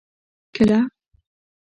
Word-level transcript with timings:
کله. 0.55 0.79